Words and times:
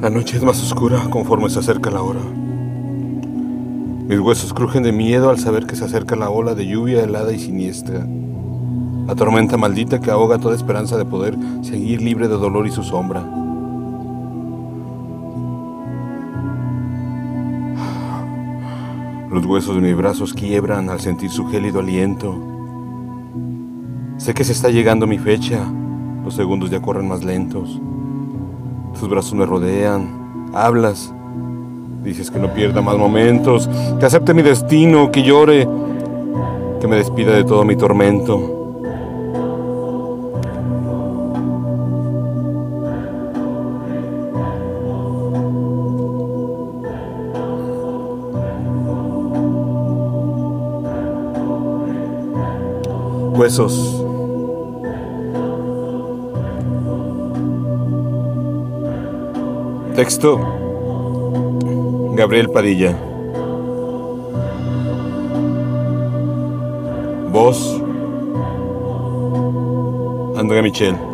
La 0.00 0.08
noche 0.08 0.38
es 0.38 0.42
más 0.42 0.62
oscura 0.62 0.98
conforme 1.10 1.50
se 1.50 1.58
acerca 1.58 1.90
la 1.90 2.00
hora. 2.00 2.20
Mis 4.08 4.18
huesos 4.18 4.54
crujen 4.54 4.82
de 4.82 4.92
miedo 4.92 5.28
al 5.28 5.38
saber 5.38 5.66
que 5.66 5.76
se 5.76 5.84
acerca 5.84 6.16
la 6.16 6.30
ola 6.30 6.54
de 6.54 6.66
lluvia 6.66 7.04
helada 7.04 7.34
y 7.34 7.38
siniestra. 7.38 8.06
La 9.06 9.14
tormenta 9.14 9.58
maldita 9.58 10.00
que 10.00 10.10
ahoga 10.10 10.38
toda 10.38 10.56
esperanza 10.56 10.96
de 10.96 11.04
poder 11.04 11.36
seguir 11.60 12.00
libre 12.00 12.28
de 12.28 12.38
dolor 12.38 12.66
y 12.66 12.70
su 12.70 12.82
sombra. 12.82 13.20
Los 19.30 19.44
huesos 19.44 19.74
de 19.74 19.82
mis 19.82 19.96
brazos 19.98 20.32
quiebran 20.32 20.88
al 20.88 21.00
sentir 21.00 21.28
su 21.28 21.46
gélido 21.48 21.80
aliento. 21.80 22.38
Sé 24.16 24.32
que 24.32 24.44
se 24.44 24.52
está 24.52 24.70
llegando 24.70 25.06
mi 25.06 25.18
fecha. 25.18 25.62
Los 26.24 26.36
segundos 26.36 26.70
ya 26.70 26.80
corren 26.80 27.06
más 27.06 27.22
lentos. 27.22 27.78
Tus 28.98 29.08
brazos 29.08 29.34
me 29.34 29.46
rodean, 29.46 30.50
hablas, 30.54 31.12
dices 32.02 32.30
que 32.30 32.38
no 32.38 32.52
pierda 32.52 32.80
más 32.80 32.96
momentos, 32.96 33.68
que 33.98 34.06
acepte 34.06 34.34
mi 34.34 34.42
destino, 34.42 35.10
que 35.10 35.22
llore, 35.22 35.66
que 36.80 36.88
me 36.88 36.96
despida 36.96 37.32
de 37.32 37.44
todo 37.44 37.64
mi 37.64 37.76
tormento. 37.76 38.56
Huesos. 53.40 54.09
Texto 60.00 60.38
Gabriel 62.14 62.48
Padilla. 62.48 62.96
Voz 67.30 67.78
André 70.38 70.62
Michel. 70.62 71.09